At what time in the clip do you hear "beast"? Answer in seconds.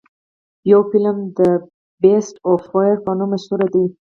2.03-2.35